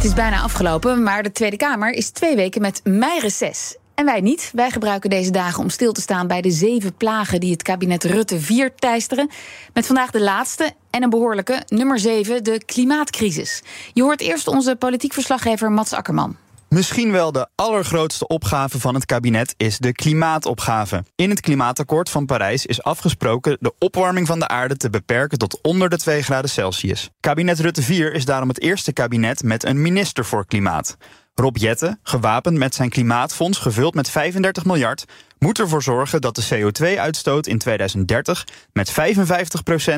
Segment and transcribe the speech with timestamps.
[0.00, 3.76] Het is bijna afgelopen, maar de Tweede Kamer is twee weken met meireces.
[3.94, 4.50] En wij niet.
[4.54, 8.04] Wij gebruiken deze dagen om stil te staan bij de zeven plagen die het kabinet
[8.04, 9.30] Rutte 4 teisteren.
[9.72, 13.62] Met vandaag de laatste en een behoorlijke, nummer 7, de klimaatcrisis.
[13.92, 16.36] Je hoort eerst onze politiek verslaggever Mats Akkerman.
[16.74, 21.04] Misschien wel de allergrootste opgave van het kabinet is de klimaatopgave.
[21.16, 25.60] In het klimaatakkoord van Parijs is afgesproken de opwarming van de aarde te beperken tot
[25.62, 27.10] onder de 2 graden Celsius.
[27.20, 30.96] Kabinet Rutte 4 is daarom het eerste kabinet met een minister voor klimaat.
[31.34, 35.04] Rob Jette, gewapend met zijn klimaatfonds gevuld met 35 miljard,
[35.40, 38.94] moet ervoor zorgen dat de CO2-uitstoot in 2030 met 55%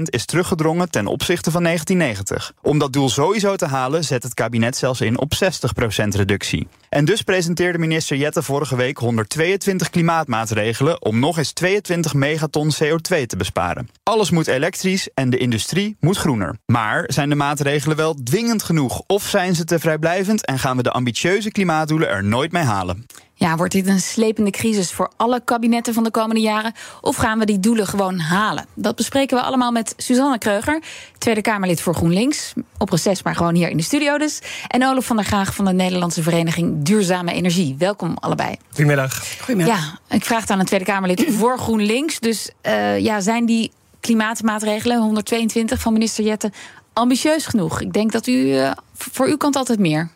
[0.04, 2.52] is teruggedrongen ten opzichte van 1990.
[2.62, 6.68] Om dat doel sowieso te halen zet het kabinet zelfs in op 60% reductie.
[6.88, 13.26] En dus presenteerde minister Jette vorige week 122 klimaatmaatregelen om nog eens 22 megaton CO2
[13.26, 13.88] te besparen.
[14.02, 16.56] Alles moet elektrisch en de industrie moet groener.
[16.66, 20.82] Maar zijn de maatregelen wel dwingend genoeg of zijn ze te vrijblijvend en gaan we
[20.82, 23.06] de ambitieuze klimaatdoelen er nooit mee halen?
[23.42, 26.72] Ja, wordt dit een slepende crisis voor alle kabinetten van de komende jaren?
[27.00, 28.66] Of gaan we die doelen gewoon halen?
[28.74, 30.82] Dat bespreken we allemaal met Suzanne Kreuger,
[31.18, 32.52] Tweede Kamerlid voor GroenLinks.
[32.78, 34.40] Op reces, maar gewoon hier in de studio dus.
[34.68, 37.74] En Olaf van der Graag van de Nederlandse Vereniging Duurzame Energie.
[37.78, 38.56] Welkom allebei.
[38.68, 39.24] Goedemiddag.
[39.38, 39.76] Goedemiddag.
[39.76, 42.20] Ja, ik vraag het aan een Tweede Kamerlid voor GroenLinks.
[42.20, 46.52] Dus uh, ja, zijn die klimaatmaatregelen, 122 van minister Jette,
[46.92, 47.80] ambitieus genoeg?
[47.80, 50.10] Ik denk dat u uh, voor uw kant altijd meer.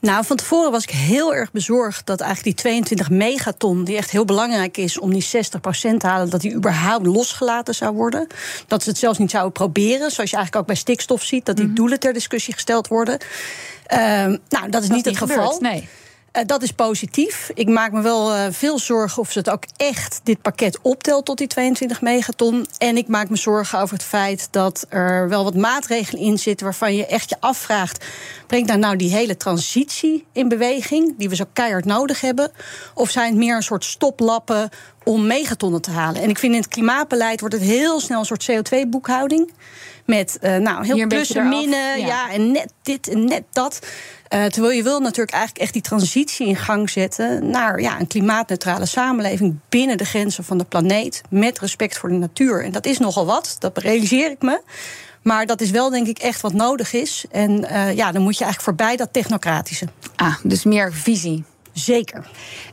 [0.00, 4.10] Nou, van tevoren was ik heel erg bezorgd dat eigenlijk die 22 megaton, die echt
[4.10, 5.26] heel belangrijk is om die 60%
[5.98, 8.26] te halen, dat die überhaupt losgelaten zou worden.
[8.66, 11.56] Dat ze het zelfs niet zouden proberen, zoals je eigenlijk ook bij stikstof ziet, dat
[11.56, 13.18] die doelen ter discussie gesteld worden.
[13.92, 14.38] Uh, nou,
[14.70, 15.52] dat is dat niet het geval.
[15.52, 15.88] Gebeurt, nee.
[16.36, 17.50] Uh, dat is positief.
[17.54, 21.24] Ik maak me wel uh, veel zorgen of ze het ook echt dit pakket optelt
[21.24, 22.66] tot die 22 megaton.
[22.78, 26.66] En ik maak me zorgen over het feit dat er wel wat maatregelen in zitten
[26.66, 28.04] waarvan je echt je afvraagt:
[28.46, 32.50] brengt daar nou die hele transitie in beweging, die we zo keihard nodig hebben?
[32.94, 34.68] Of zijn het meer een soort stoplappen
[35.04, 36.22] om megatonnen te halen?
[36.22, 39.52] En ik vind in het klimaatbeleid wordt het heel snel een soort CO2-boekhouding.
[40.06, 42.06] Met uh, nou, heel plussen, minnen, ja.
[42.06, 43.78] ja, en net dit en net dat.
[44.34, 48.06] Uh, terwijl je wil natuurlijk eigenlijk echt die transitie in gang zetten naar ja, een
[48.06, 52.64] klimaatneutrale samenleving binnen de grenzen van de planeet, met respect voor de natuur.
[52.64, 54.60] En dat is nogal wat, dat realiseer ik me.
[55.22, 57.24] Maar dat is wel, denk ik, echt wat nodig is.
[57.30, 59.86] En uh, ja, dan moet je eigenlijk voorbij dat technocratische.
[60.16, 61.44] Ah, dus meer visie.
[61.72, 62.26] Zeker.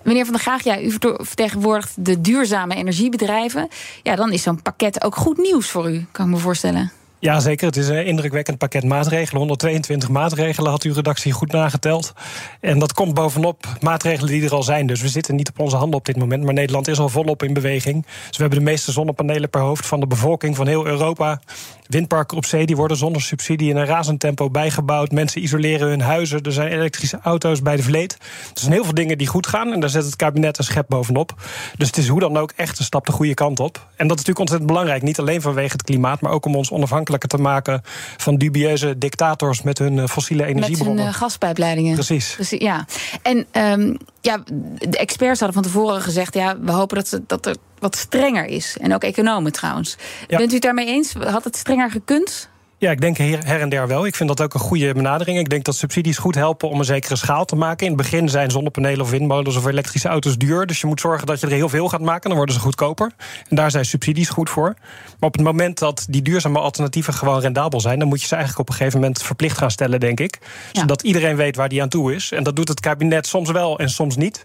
[0.03, 3.67] Meneer Van der Graag, ja, u vertegenwoordigt de duurzame energiebedrijven.
[4.03, 6.91] Ja, dan is zo'n pakket ook goed nieuws voor u, kan ik me voorstellen.
[7.23, 7.67] Ja, zeker.
[7.67, 9.37] Het is een indrukwekkend pakket maatregelen.
[9.37, 12.13] 122 maatregelen had uw redactie goed nageteld.
[12.59, 14.87] En dat komt bovenop maatregelen die er al zijn.
[14.87, 16.43] Dus we zitten niet op onze handen op dit moment.
[16.43, 18.05] Maar Nederland is al volop in beweging.
[18.05, 21.41] Dus we hebben de meeste zonnepanelen per hoofd van de bevolking van heel Europa.
[21.87, 25.11] Windparken op zee die worden zonder subsidie in een razend tempo bijgebouwd.
[25.11, 26.41] Mensen isoleren hun huizen.
[26.41, 28.17] Er zijn elektrische auto's bij de vleet.
[28.53, 29.73] Er zijn heel veel dingen die goed gaan.
[29.73, 31.33] En daar zet het kabinet een schep bovenop.
[31.77, 33.75] Dus het is hoe dan ook echt een stap de goede kant op.
[33.77, 35.01] En dat is natuurlijk ontzettend belangrijk.
[35.01, 37.81] Niet alleen vanwege het klimaat, maar ook om ons onafhankelijker te maken
[38.17, 40.95] van dubieuze dictators met hun fossiele energiebronnen.
[40.95, 41.93] Met hun uh, gaspijpleidingen.
[41.93, 42.33] Precies.
[42.33, 42.85] Precies ja.
[43.21, 44.43] En um, ja,
[44.79, 48.45] de experts hadden van tevoren gezegd: ja, we hopen dat, ze, dat er wat strenger
[48.45, 48.77] is.
[48.77, 49.95] En ook economen trouwens.
[50.27, 50.37] Ja.
[50.37, 51.13] Bent u het daarmee eens?
[51.13, 52.49] Had het strenger gekund?
[52.83, 54.05] Ja, ik denk her en der wel.
[54.05, 55.39] Ik vind dat ook een goede benadering.
[55.39, 57.85] Ik denk dat subsidies goed helpen om een zekere schaal te maken.
[57.85, 60.65] In het begin zijn zonnepanelen of windmolens of elektrische auto's duur.
[60.65, 62.27] Dus je moet zorgen dat je er heel veel gaat maken.
[62.27, 63.11] Dan worden ze goedkoper.
[63.49, 64.73] En daar zijn subsidies goed voor.
[65.19, 68.35] Maar op het moment dat die duurzame alternatieven gewoon rendabel zijn, dan moet je ze
[68.35, 70.39] eigenlijk op een gegeven moment verplicht gaan stellen, denk ik.
[70.71, 70.79] Ja.
[70.79, 72.31] Zodat iedereen weet waar die aan toe is.
[72.31, 74.43] En dat doet het kabinet soms wel en soms niet.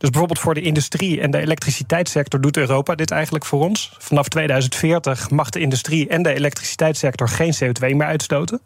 [0.00, 3.92] Dus bijvoorbeeld voor de industrie en de elektriciteitssector doet Europa dit eigenlijk voor ons.
[3.98, 8.60] Vanaf 2040 mag de industrie en de elektriciteitssector geen CO2 meer uitstoten.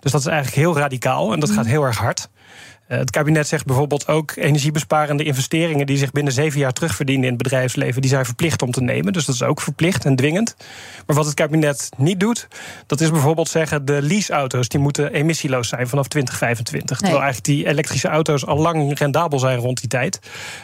[0.00, 2.28] Dus dat is eigenlijk heel radicaal en dat gaat heel erg hard.
[2.90, 7.42] Het kabinet zegt bijvoorbeeld ook energiebesparende investeringen die zich binnen zeven jaar terugverdienen in het
[7.42, 9.12] bedrijfsleven, die zijn verplicht om te nemen.
[9.12, 10.56] Dus dat is ook verplicht en dwingend.
[11.06, 12.48] Maar wat het kabinet niet doet,
[12.86, 17.00] dat is bijvoorbeeld zeggen de leaseauto's die moeten emissieloos zijn vanaf 2025.
[17.00, 17.10] Nee.
[17.10, 20.18] Terwijl eigenlijk die elektrische auto's al lang rendabel zijn rond die tijd.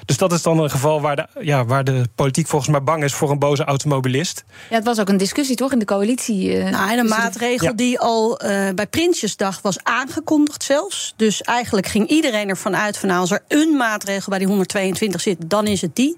[0.04, 3.04] Dus dat is dan een geval waar de, ja, waar de politiek volgens mij bang
[3.04, 4.44] is voor een boze automobilist.
[4.70, 6.56] Ja, het was ook een discussie toch in de coalitie.
[6.56, 7.72] Uh, nou, en een maatregel ja.
[7.72, 11.14] die al uh, bij Prinsjesdag was aangekondigd zelfs.
[11.16, 15.20] Dus eigenlijk ging iedereen ervan uit van nou, als er een maatregel bij die 122
[15.20, 16.16] zit, dan is het die.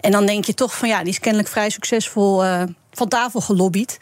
[0.00, 3.40] En dan denk je toch van ja, die is kennelijk vrij succesvol uh, van tafel
[3.40, 3.98] gelobbyd.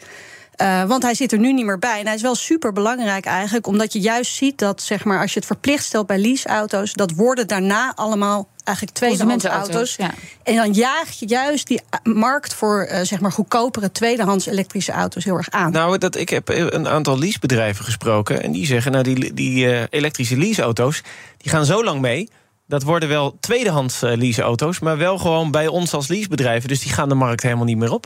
[0.61, 1.99] Uh, want hij zit er nu niet meer bij.
[1.99, 5.33] En hij is wel super belangrijk eigenlijk, omdat je juist ziet dat zeg maar, als
[5.33, 9.95] je het verplicht stelt bij leaseauto's, dat worden daarna allemaal eigenlijk tweedehands auto's.
[9.95, 10.11] Ja.
[10.43, 15.23] En dan jaag je juist die markt voor uh, zeg maar goedkopere tweedehands elektrische auto's
[15.23, 15.71] heel erg aan.
[15.71, 18.43] Nou, dat, ik heb een aantal leasebedrijven gesproken.
[18.43, 21.01] En die zeggen, nou, die, die uh, elektrische leaseauto's,
[21.37, 22.29] die gaan zo lang mee.
[22.67, 26.69] Dat worden wel tweedehands leaseauto's, maar wel gewoon bij ons als leasebedrijven.
[26.69, 28.05] Dus die gaan de markt helemaal niet meer op.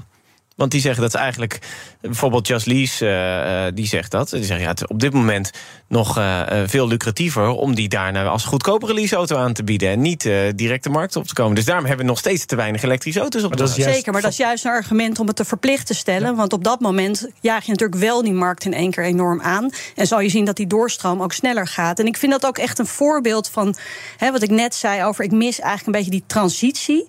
[0.56, 1.60] Want die zeggen dat eigenlijk,
[2.02, 4.30] bijvoorbeeld Just Lease, uh, die zegt dat.
[4.30, 5.52] Die zeggen ja, het is op dit moment
[5.88, 9.90] nog uh, veel lucratiever om die daarna als goedkopere leaseauto aan te bieden.
[9.90, 11.56] En niet uh, direct de markt op te komen.
[11.56, 13.74] Dus daarom hebben we nog steeds te weinig elektrische auto's op de markt.
[13.74, 16.30] Zeker, maar dat is juist een argument om het te verplicht te stellen.
[16.30, 16.36] Ja.
[16.36, 19.70] Want op dat moment jaag je natuurlijk wel die markt in één keer enorm aan.
[19.96, 22.00] En zal je zien dat die doorstroom ook sneller gaat.
[22.00, 23.76] En ik vind dat ook echt een voorbeeld van
[24.18, 25.24] hè, wat ik net zei over.
[25.24, 27.06] Ik mis eigenlijk een beetje die transitie.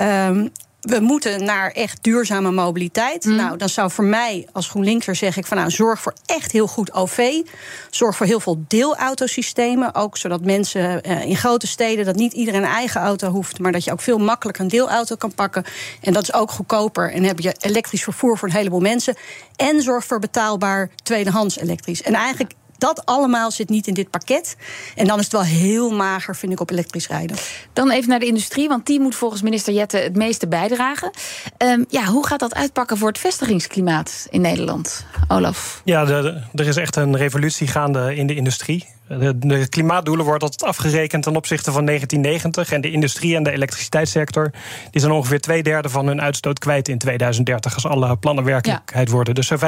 [0.00, 3.24] Um, we moeten naar echt duurzame mobiliteit.
[3.24, 3.34] Mm.
[3.34, 6.66] Nou, dan zou voor mij als GroenLinkser zeg ik van nou, zorg voor echt heel
[6.66, 7.42] goed OV.
[7.90, 9.94] Zorg voor heel veel deelautosystemen.
[9.94, 13.72] Ook zodat mensen uh, in grote steden dat niet iedereen een eigen auto hoeft, maar
[13.72, 15.64] dat je ook veel makkelijker een deelauto kan pakken.
[16.00, 17.12] En dat is ook goedkoper.
[17.12, 19.16] En heb je elektrisch vervoer voor een heleboel mensen.
[19.56, 22.02] En zorg voor betaalbaar tweedehands elektrisch.
[22.02, 24.56] En eigenlijk dat allemaal zit niet in dit pakket.
[24.94, 27.36] En dan is het wel heel mager, vind ik, op elektrisch rijden.
[27.72, 31.10] Dan even naar de industrie, want die moet volgens minister Jette het meeste bijdragen.
[31.58, 35.80] Um, ja, hoe gaat dat uitpakken voor het vestigingsklimaat in Nederland, Olaf?
[35.84, 38.86] Ja, de, er is echt een revolutie gaande in de industrie.
[39.08, 42.72] De, klimaatdoelen worden altijd afgerekend ten opzichte van 1990.
[42.72, 44.50] En de industrie en de elektriciteitssector
[44.90, 47.74] die zijn ongeveer twee derde van hun uitstoot kwijt in 2030.
[47.74, 49.34] Als alle plannen werkelijkheid worden.
[49.34, 49.60] Dus zo'n 65%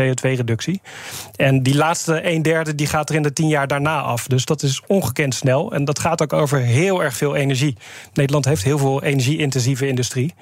[0.00, 0.80] CO2-reductie.
[1.36, 4.26] En die laatste een derde die gaat er in de tien jaar daarna af.
[4.26, 5.72] Dus dat is ongekend snel.
[5.72, 7.76] En dat gaat ook over heel erg veel energie.
[8.14, 10.34] Nederland heeft heel veel energie-intensieve industrie.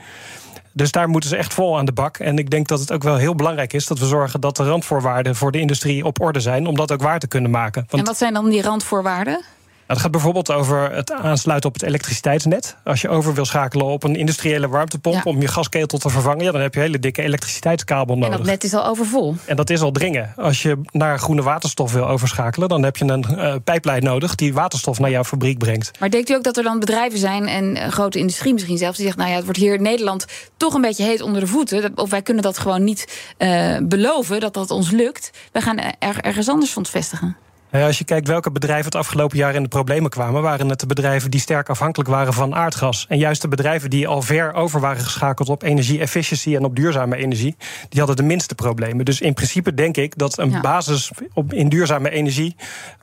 [0.78, 2.19] Dus daar moeten ze echt vol aan de bak.
[2.19, 4.64] En ik denk dat het ook wel heel belangrijk is dat we zorgen dat de
[4.64, 6.66] randvoorwaarden voor de industrie op orde zijn.
[6.66, 7.86] Om dat ook waar te kunnen maken.
[7.88, 9.44] Want en wat zijn dan die randvoorwaarden?
[9.88, 12.76] Nou, het gaat bijvoorbeeld over het aansluiten op het elektriciteitsnet.
[12.85, 16.52] Als je over wil schakelen op een industriële warmtepomp om je gasketel te vervangen, ja,
[16.52, 18.31] dan heb je een hele dikke elektriciteitskabel nodig.
[18.32, 19.35] En dat net is al overvol.
[19.44, 20.32] En dat is al dringen.
[20.37, 24.55] Als je naar groene waterstof wil overschakelen, dan heb je een uh, pijplijn nodig die
[24.55, 25.90] waterstof naar jouw fabriek brengt.
[25.99, 28.96] Maar denkt u ook dat er dan bedrijven zijn en uh, grote industrie misschien zelfs,
[28.96, 30.26] die zegt: Nou ja, het wordt hier in Nederland
[30.56, 31.93] toch een beetje heet onder de voeten.
[31.94, 35.31] Of wij kunnen dat gewoon niet uh, beloven dat dat ons lukt.
[35.52, 37.37] We gaan er, ergens anders van vestigen.
[37.70, 40.80] Nou als je kijkt welke bedrijven het afgelopen jaar in de problemen kwamen, waren het
[40.80, 43.06] de bedrijven die sterk afhankelijk waren van aardgas.
[43.08, 47.16] En juist de bedrijven die al ver over waren geschakeld op energie-efficiëntie en op duurzame
[47.16, 47.56] energie,
[47.88, 49.04] die hadden de minste problemen.
[49.04, 50.60] Dus in principe denk ik dat een ja.
[50.60, 52.56] basis op, in duurzame energie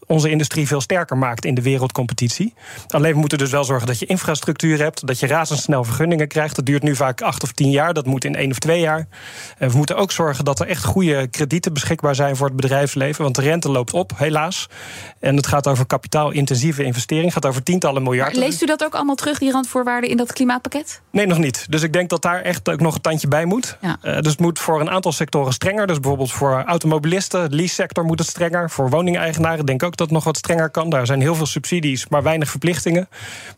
[0.08, 2.54] onze industrie veel sterker maakt in de wereldcompetitie.
[2.88, 6.56] Alleen we moeten dus wel zorgen dat je infrastructuur hebt, dat je razendsnel vergunningen krijgt.
[6.56, 9.08] Dat duurt nu vaak acht of tien jaar, dat moet in één of twee jaar.
[9.58, 13.24] En we moeten ook zorgen dat er echt goede kredieten beschikbaar zijn voor het bedrijfsleven,
[13.24, 14.70] want de rente loopt op, helaas.
[15.20, 18.40] En het gaat over kapitaalintensieve investering, gaat over tientallen miljarden.
[18.40, 21.02] leest u dat ook allemaal terug, die randvoorwaarden in dat klimaatpakket?
[21.12, 21.66] Nee, nog niet.
[21.70, 23.78] Dus ik denk dat daar echt ook nog een tandje bij moet.
[23.82, 23.98] Ja.
[24.04, 25.88] Uh, dus het moet voor een aantal sectoren strenger.
[25.88, 28.70] Dus bijvoorbeeld voor automobilisten, de lease-sector moet het strenger.
[28.70, 30.90] Voor woningeigenaren denk ik ook dat het nog wat strenger kan.
[30.90, 33.10] Daar zijn heel veel subsidies, maar weinig verplichtingen.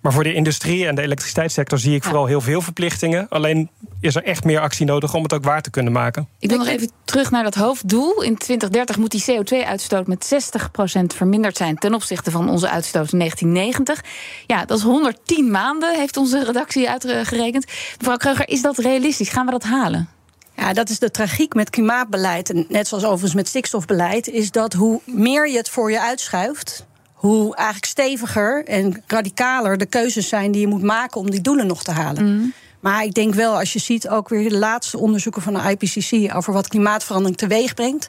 [0.02, 3.30] Maar voor de industrie en de elektriciteitssector zie ik vooral heel veel verplichtingen.
[3.30, 3.70] Alleen
[4.00, 6.28] is er echt meer actie nodig om het ook waar te kunnen maken.
[6.40, 8.24] Ik wil nog even terug naar dat hoofddoel.
[8.24, 13.20] In 2030 moet die CO2-uitstoot met 60% verminderd zijn ten opzichte van onze uitstoot in
[13.20, 14.04] 1990.
[14.48, 17.66] Ja, dat is 110 maanden, heeft onze redactie uitgerekend.
[17.98, 19.30] Mevrouw Kreuger, is dat realistisch?
[19.30, 20.17] Gaan we dat halen?
[20.58, 22.50] Ja, dat is de tragiek met klimaatbeleid.
[22.50, 26.86] En net zoals overigens met stikstofbeleid, is dat hoe meer je het voor je uitschuift,
[27.14, 31.68] hoe eigenlijk steviger en radicaler de keuzes zijn die je moet maken om die doelen
[31.68, 32.26] nog te halen.
[32.26, 32.54] Mm.
[32.80, 36.36] Maar ik denk wel, als je ziet ook weer de laatste onderzoeken van de IPCC
[36.36, 38.08] over wat klimaatverandering teweeg brengt.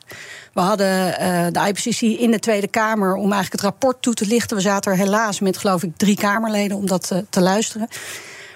[0.52, 4.26] We hadden uh, de IPCC in de Tweede Kamer om eigenlijk het rapport toe te
[4.26, 4.57] lichten.
[4.57, 7.88] We zaten er helaas met, geloof ik, drie Kamerleden om dat uh, te luisteren.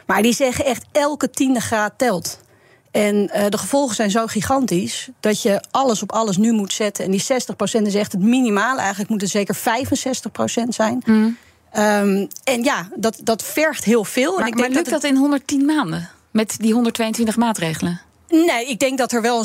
[0.06, 2.40] Maar die zeggen echt elke tiende graad telt.
[2.92, 7.04] En uh, de gevolgen zijn zo gigantisch dat je alles op alles nu moet zetten.
[7.04, 8.78] En die 60% is echt het minimale.
[8.78, 9.60] Eigenlijk moet het zeker 65%
[10.68, 11.02] zijn.
[11.06, 11.36] Mm.
[11.76, 14.32] Um, en ja, dat, dat vergt heel veel.
[14.32, 15.02] Maar, en ik denk maar lukt dat, het...
[15.02, 16.10] dat in 110 maanden?
[16.30, 18.00] Met die 122 maatregelen?
[18.28, 19.44] Nee, ik denk dat er wel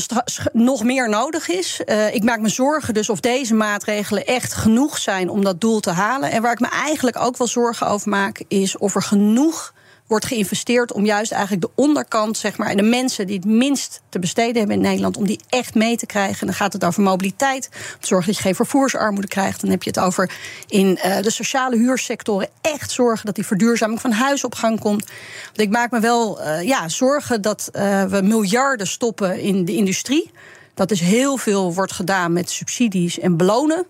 [0.54, 1.82] nog meer nodig is.
[1.86, 5.80] Uh, ik maak me zorgen dus of deze maatregelen echt genoeg zijn om dat doel
[5.80, 6.32] te halen.
[6.32, 9.74] En waar ik me eigenlijk ook wel zorgen over maak, is of er genoeg
[10.08, 14.02] wordt geïnvesteerd om juist eigenlijk de onderkant, zeg maar, en de mensen die het minst
[14.10, 16.40] te besteden hebben in Nederland, om die echt mee te krijgen.
[16.40, 19.62] En dan gaat het over mobiliteit, zorgen dat je geen vervoersarmoede krijgt.
[19.62, 20.32] Dan heb je het over
[20.68, 25.06] in uh, de sociale huursectoren echt zorgen dat die verduurzaming van huis op gang komt.
[25.46, 29.76] Want ik maak me wel uh, ja, zorgen dat uh, we miljarden stoppen in de
[29.76, 30.32] industrie.
[30.74, 33.86] Dat is heel veel wordt gedaan met subsidies en belonen.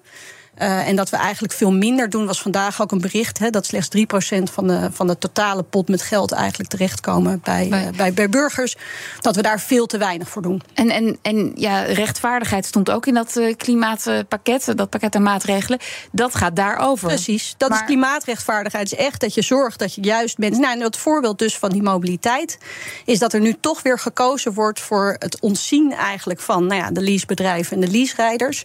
[0.61, 3.39] Uh, en dat we eigenlijk veel minder doen, was vandaag ook een bericht.
[3.39, 7.67] Hè, dat slechts 3% van de, van de totale pot met geld eigenlijk terechtkomen bij,
[7.69, 7.87] bij.
[7.87, 8.75] Uh, bij, bij, burgers.
[9.21, 10.61] Dat we daar veel te weinig voor doen.
[10.73, 15.79] En, en, en ja, rechtvaardigheid stond ook in dat uh, klimaatpakket, dat pakket aan maatregelen.
[16.11, 17.07] Dat gaat daarover.
[17.07, 17.79] Precies, dat maar...
[17.79, 18.91] is klimaatrechtvaardigheid.
[18.91, 20.61] is echt dat je zorgt dat je juist mensen.
[20.61, 22.57] Nou, en het voorbeeld dus van die mobiliteit
[23.05, 26.91] is dat er nu toch weer gekozen wordt voor het ontzien eigenlijk van nou ja,
[26.91, 28.63] de leasebedrijven en de leaserijders.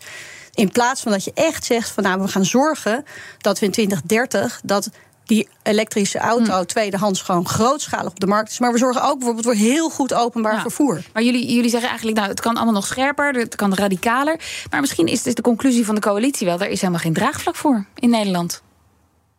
[0.54, 3.04] In plaats van dat je echt zegt van nou, we gaan zorgen
[3.38, 4.90] dat we in 2030 dat
[5.24, 6.64] die elektrische auto hm.
[6.64, 8.58] tweedehands gewoon grootschalig op de markt is.
[8.58, 11.02] Maar we zorgen ook bijvoorbeeld voor heel goed openbaar vervoer.
[11.12, 14.40] Maar jullie, jullie zeggen eigenlijk, nou, het kan allemaal nog scherper, het kan radicaler.
[14.70, 17.56] Maar misschien is dus de conclusie van de coalitie wel, er is helemaal geen draagvlak
[17.56, 18.62] voor in Nederland.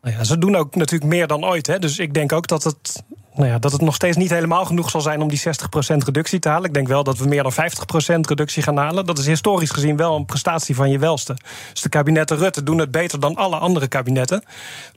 [0.02, 1.68] Nou ja, ze doen ook natuurlijk meer dan ooit.
[1.68, 1.80] Hè?
[1.80, 3.04] Dus ik denk ook dat het
[3.36, 5.44] nou ja, dat het nog steeds niet helemaal genoeg zal zijn om die 60%
[6.06, 6.68] reductie te halen.
[6.68, 7.56] Ik denk wel dat we meer dan 50%
[8.20, 9.06] reductie gaan halen.
[9.06, 11.36] Dat is historisch gezien wel een prestatie van je welste.
[11.72, 14.44] Dus de kabinetten Rutte doen het beter dan alle andere kabinetten.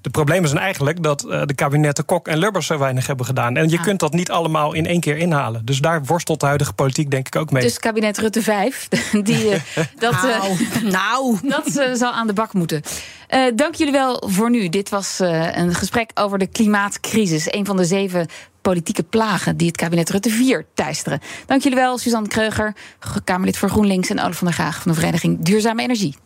[0.01, 3.57] De problemen zijn eigenlijk dat de kabinetten Kok en Lubbers zo weinig hebben gedaan.
[3.57, 3.83] En je ah.
[3.83, 5.65] kunt dat niet allemaal in één keer inhalen.
[5.65, 7.63] Dus daar worstelt de huidige politiek denk ik ook mee.
[7.63, 8.89] Dus kabinet Rutte 5,
[9.23, 9.51] die,
[9.99, 11.39] dat, nou, uh, nou.
[11.43, 12.83] dat uh, zal aan de bak moeten.
[13.35, 14.69] Uh, dank jullie wel voor nu.
[14.69, 17.53] Dit was uh, een gesprek over de klimaatcrisis.
[17.53, 18.27] Een van de zeven
[18.61, 21.21] politieke plagen die het kabinet Rutte 4 teisteren.
[21.47, 22.75] Dank jullie wel, Suzanne Kreuger,
[23.25, 24.11] Kamerlid voor GroenLinks...
[24.11, 26.26] en Olaf van der Graag van de Vereniging Duurzame Energie.